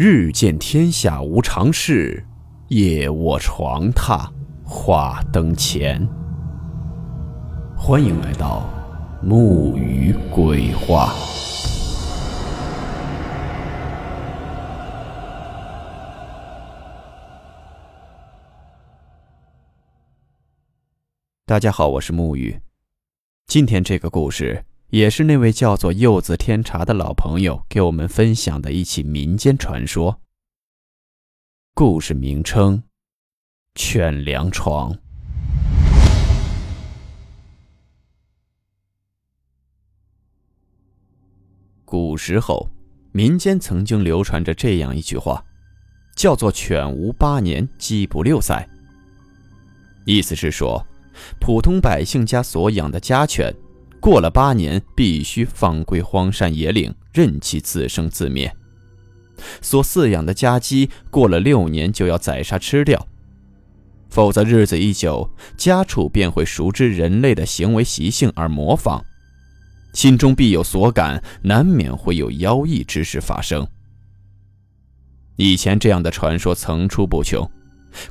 [0.00, 2.24] 日见天下无常事，
[2.68, 4.30] 夜卧床榻
[4.64, 6.08] 话灯前。
[7.76, 8.70] 欢迎来到
[9.20, 11.12] 木鱼鬼话。
[21.44, 22.56] 大家好，我是木鱼。
[23.48, 24.64] 今天这个故事。
[24.90, 30.22] 也是那位叫做柚子天茶的老朋友给我们分享的一起民间传说。
[31.74, 32.82] 故事名称：
[33.74, 34.96] 犬粮床。
[41.84, 42.70] 古时候，
[43.12, 45.44] 民间曾经流传着这样一句话，
[46.16, 48.66] 叫做“犬无八年，鸡不六载”。
[50.06, 50.82] 意思是说，
[51.38, 53.54] 普通百姓家所养的家犬。
[54.08, 58.50] 过了八年，必须放归荒山野岭，任其自生自灭。
[59.60, 63.06] 所饲养的家鸡，过了六年就要宰杀吃掉，
[64.08, 69.04] 否则日子一久，家畜便会熟知人类的行为习性而模仿，
[69.92, 73.68] 心中必有所感，难免会有妖异之事发生。
[75.36, 77.44] 以前这样的传说层出不穷，《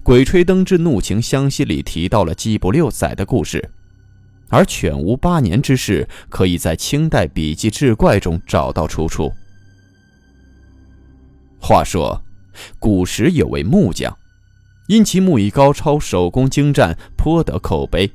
[0.04, 3.72] 鬼吹灯之怒晴湘西》里提到了鸡不六仔的故事。
[4.50, 9.32] 而犬无八年之事，可以在清代笔记志怪中找到出处。
[11.60, 12.24] 话说，
[12.80, 14.18] 古时有位木匠，
[14.88, 18.10] 因其木艺高超、手工精湛，颇得口碑，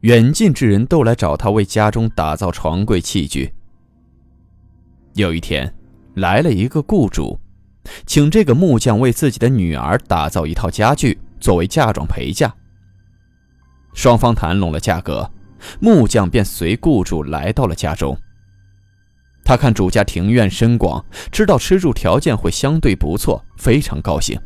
[0.00, 3.52] 远近之人都来找他为家中打造床柜器具。
[5.14, 5.74] 有一天，
[6.14, 7.38] 来了一个雇主，
[8.06, 12.54] 请这个木匠为自己的女儿打造一套家具，作为嫁妆陪嫁。
[13.92, 15.30] 双方谈拢了价格。
[15.80, 18.16] 木匠便随雇主来到了家中。
[19.44, 24.40] 他看主家庭院深广，知道吃住条件会相对不错，非常高兴。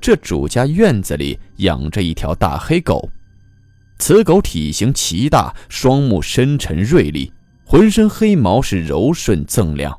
[0.00, 3.08] 这主家院子里养着一条大黑狗，
[3.98, 7.32] 此狗体型奇大，双目深沉锐利，
[7.64, 9.98] 浑身黑毛是柔顺锃亮。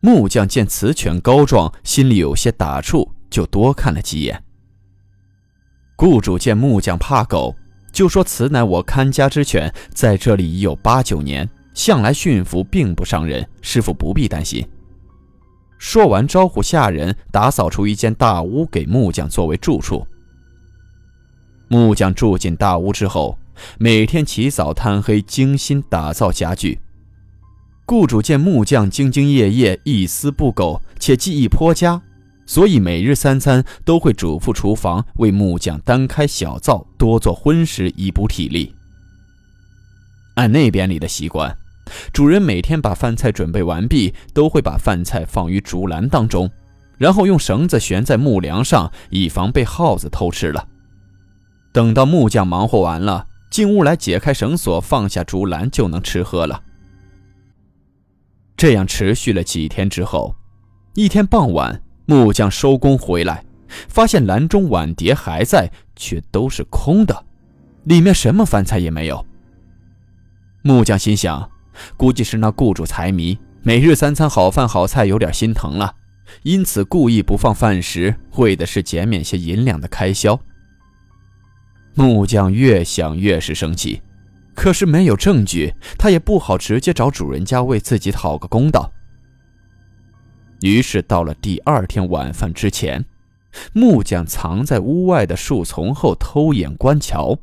[0.00, 4.42] 木匠见此犬高壮，心里有些打怵，就多看了几眼。
[5.94, 7.54] 雇主见木匠怕狗。
[7.92, 14.66] 就说：“此乃我看家之犬，在这里已有八九年，向来驯服，并不伤人，师傅不必担心。”
[15.78, 20.06] 说完，招呼下人打扫出一间大屋给木匠作为住处。
[21.68, 23.38] 木匠住进大屋之后，
[23.78, 26.78] 每天起早贪黑，精心打造家具。
[27.84, 32.00] 雇主见木匠兢兢业业，一丝不苟，且技艺颇佳。
[32.52, 38.74] 所以每日三餐都会嘱咐厨房为木匠单开小灶，多做荤食以补体力。
[40.34, 41.56] 按那边里的习惯，
[42.12, 46.50] 主人每天把饭菜准备完毕，都会把饭菜放于竹篮当中，
[46.98, 50.68] 然后用绳子悬在木梁上，以防被耗子偷吃了。
[51.72, 56.62] 等到木匠忙活完了，进屋来解开绳索，放下竹篮，就能吃喝了。
[58.58, 60.36] 这样持续了几天之后，
[60.92, 61.82] 一天傍晚。
[62.12, 63.42] 木匠收工回来，
[63.88, 67.24] 发现篮中碗碟还在，却都是空的，
[67.84, 69.24] 里面什么饭菜也没有。
[70.60, 71.50] 木匠心想，
[71.96, 75.94] 估计是那雇主财迷，每日三餐好饭好菜有点心疼了，
[76.42, 80.38] 因此故意不放饭食，为的是减免些银两的开销。
[81.94, 84.02] 木匠越想越是生气，
[84.54, 88.92] 可是没有证据，他也不好直接找主人家为自己讨个公道。
[90.62, 93.04] 于是到了第二天晚饭之前，
[93.72, 97.36] 木匠藏在屋外的树丛后偷眼观瞧，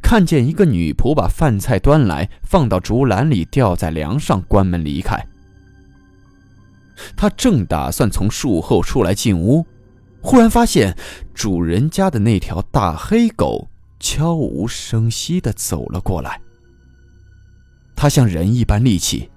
[0.00, 5.26] 看见一个女仆把饭菜端来，放到竹篮里，吊在梁上，关门离开。
[7.16, 9.66] 他正打算从树后出来进屋，
[10.20, 10.96] 忽然发现
[11.34, 16.40] 主人家的那条大黑狗悄无声息地走了过来。
[17.96, 19.28] 他像人一般力气。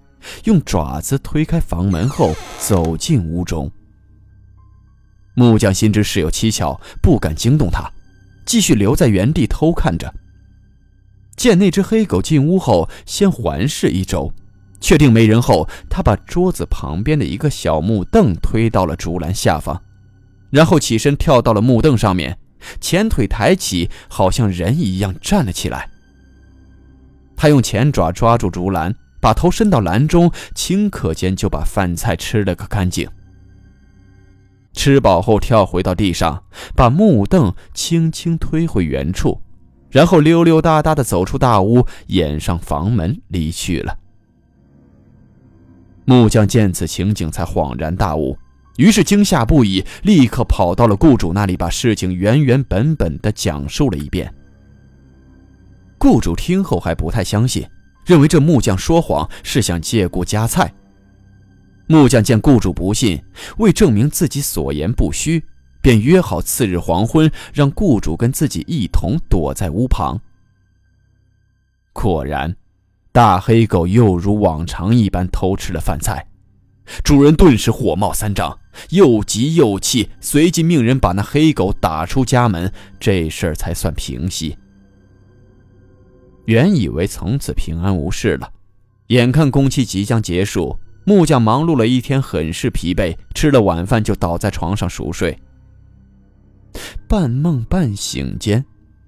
[0.46, 3.72] 用爪子推开房门后，走进屋中。
[5.36, 7.92] 木匠心知事有蹊跷，不敢惊动他，
[8.46, 10.14] 继续留在原地偷看着。
[11.36, 14.34] 见那只黑狗进屋后，先环视一周，
[14.82, 19.80] 确定没人后，他把桌子旁边的一个小木凳推到了竹篮下方，
[20.50, 22.40] 然后起身跳到了木凳上面，
[22.82, 25.88] 前腿抬起，好像人一样站了起来。
[27.36, 28.96] 他用前爪抓住竹篮。
[29.19, 33.08] 把头伸到篮中，顷刻间就把饭菜吃了个干净。
[34.74, 36.44] 吃饱后，跳回到地上，
[36.75, 39.42] 把木凳轻轻推回原处，
[39.90, 43.98] 然后溜溜达达地走出大屋，掩上房门离去了。
[46.06, 48.38] 木匠见此情景，才恍然大悟，
[48.78, 54.31] 于是惊吓不已，立刻跑到了雇主那里，把事情原原本本的讲述了一遍。
[55.98, 57.68] 雇主听后还不太相信，
[58.07, 60.74] 认为这木匠说谎是想借故加菜。
[61.86, 63.21] 木匠见雇主不信，
[63.57, 65.44] 为证明自己所言不虚，
[65.81, 70.19] 便约好次日黄昏，让雇主跟自己一同躲在屋旁。
[71.94, 72.56] 果然。
[73.13, 76.27] 大黑狗又如往常一般偷吃了饭菜，
[77.04, 78.59] 主人顿时火冒三丈，
[78.92, 84.56] 又急又气，随即命人把那黑狗打出家门，这事儿才算平息。
[86.48, 88.50] 原以为从此平安无事了，
[89.08, 95.38] 眼看工期即将结束，木匠忙碌了一天，很是疲惫，吃了晚饭就倒在床上熟睡。
[97.06, 98.64] 半梦半醒间，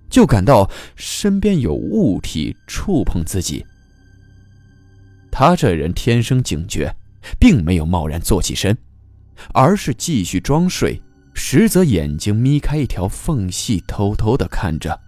[0.10, 3.66] 就感到身边有物体触碰自己。
[5.32, 6.94] 他这人天生警觉，
[7.40, 8.78] 并没有贸然坐起身，
[9.54, 11.02] 而是继续装睡，
[11.34, 15.00] 实则眼睛眯开一条缝隙，偷偷地看着。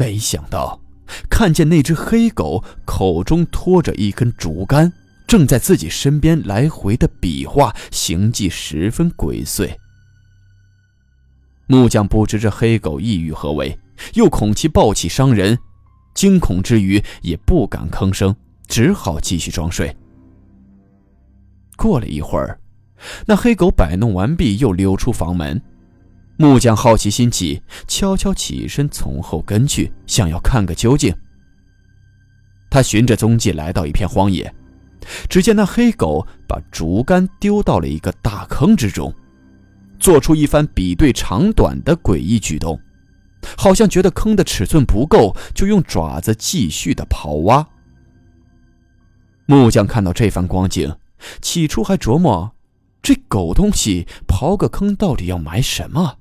[0.00, 0.80] 没想到，
[1.28, 4.90] 看见那只黑狗口中拖着一根竹竿，
[5.26, 9.76] 正在自己身边来回的比划，形迹十分鬼祟。
[11.66, 13.78] 木匠不知这黑狗意欲何为，
[14.14, 15.58] 又恐其暴起伤人，
[16.14, 18.34] 惊恐之余也不敢吭声。
[18.66, 19.94] 只好继续装睡。
[21.76, 22.58] 过了一会儿，
[23.26, 25.60] 那黑狗摆弄完毕，又溜出房门。
[26.40, 31.14] 木匠好奇心起，悄悄起身从后跟去，想要看个究竟。
[32.70, 34.50] 他循着踪迹来到一片荒野，
[35.28, 39.14] 只见那黑狗把竹竿丢到了一个大坑之中，
[39.98, 42.80] 做出一番比对长短的诡异举动，
[43.58, 47.68] 好像觉得坑的尺寸不够，就用爪子继续的刨挖。
[49.44, 50.96] 木匠看到这番光景，
[51.42, 52.52] 起初还琢磨，
[53.02, 56.16] 这狗东西刨个坑到底要埋什么。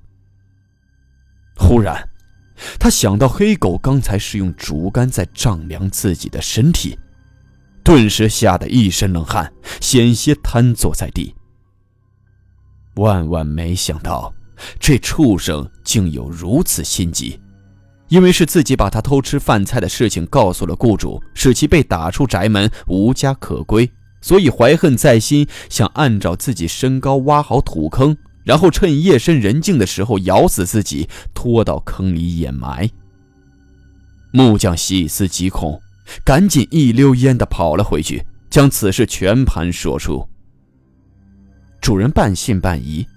[1.60, 2.10] 忽然，
[2.80, 6.98] 他想到黑狗刚才是用竹竿在丈量自己的身体，
[7.84, 9.52] 顿时吓得一身冷汗，
[9.82, 11.36] 险些瘫坐在地。
[12.96, 14.34] 万万没想到，
[14.80, 17.40] 这畜生竟有如此心机。
[18.08, 23.92] 因为是自己把他偷吃饭菜的事情告诉了雇主，使其被打出宅门，无家可归，
[24.22, 32.90] 所以怀恨在心，想按照自己身高挖好土坑，然后趁夜深人静的时候咬死自己，拖到坑里掩埋。
[34.32, 35.82] 木匠细思极恐，
[36.24, 40.28] 赶紧一溜烟的跑了回去，将此事全盘说出。
[41.82, 43.08] 主人半信半疑，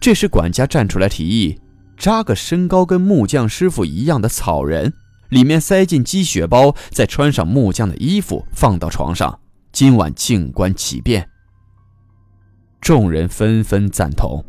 [0.00, 1.58] 这时管家站出来提议。
[1.96, 4.92] 扎个身高跟木匠师傅一样的草人，
[5.30, 9.40] 里面塞进鸡血包，再穿上木匠的衣服，放到床上，
[9.72, 11.28] 今晚静观其变。
[12.80, 14.44] 众人纷纷赞同。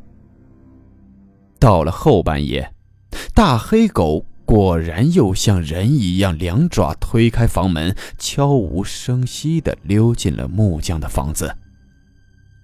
[1.60, 2.74] 到了后半夜，
[3.34, 11.54] 大黑狗果然又像人一样，两爪推开房门，悄无声息地溜进了木匠的房子。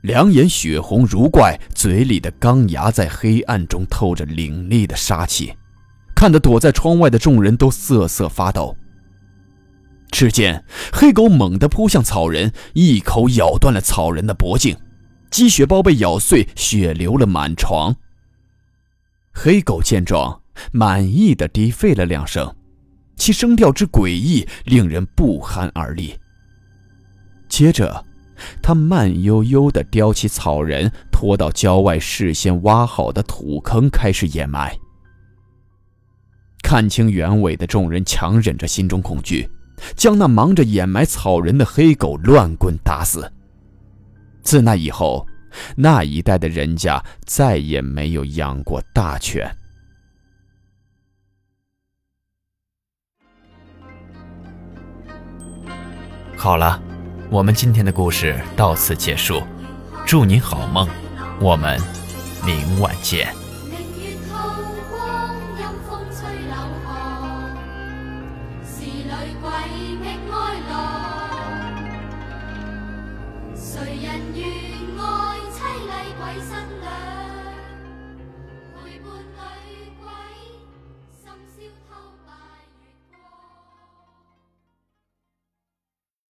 [0.02, 5.54] 两眼血红如怪，嘴里的钢牙在黑暗中透着凌厉的杀气，
[6.16, 8.78] 看得躲在窗外的众人都瑟瑟发抖。
[10.12, 14.78] 只见黑狗猛地扑向草人，一口咬断了草人的脖颈，
[15.30, 17.94] 鸡血包被咬碎，血流了满床。
[19.36, 22.56] 黑狗见状，满意的低吠了两声，
[23.18, 26.18] 其声调之诡异，令人不寒而栗。
[27.50, 28.06] 接着。
[28.62, 34.78] 他慢悠悠地叼起草人，拖到郊外事先挖好的土坑，开始掩埋。
[36.62, 39.50] 看清原委的众人强忍着心中恐惧，
[39.96, 43.32] 将那忙着掩埋草人的黑狗乱棍打死。
[44.44, 45.26] 自那以后，
[45.76, 49.56] 那一带的人家再也没有养过大犬。
[56.36, 56.82] 好了。
[57.32, 59.42] 我们今天的故事到此结束，
[60.06, 60.88] 祝您好梦，
[61.42, 61.82] 我们
[62.46, 63.28] 明晚见。
[68.78, 69.68] 陪伴
[74.34, 74.44] 女
[74.96, 75.15] 鬼，
[76.34, 76.42] 心
[76.82, 76.85] 烧